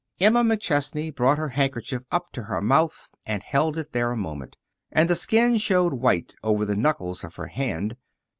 [0.19, 4.57] Emma McChesney brought her handkerchief up to her mouth and held it there a moment,
[4.91, 7.95] and the skin showed white over the knuckles of her hand.